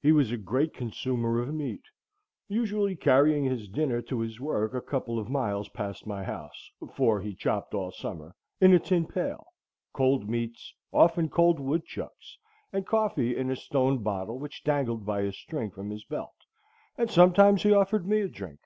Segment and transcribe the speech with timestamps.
[0.00, 1.82] He was a great consumer of meat,
[2.46, 7.34] usually carrying his dinner to his work a couple of miles past my house,—for he
[7.34, 9.44] chopped all summer,—in a tin pail;
[9.92, 12.38] cold meats, often cold woodchucks,
[12.72, 16.36] and coffee in a stone bottle which dangled by a string from his belt;
[16.96, 18.60] and sometimes he offered me a drink.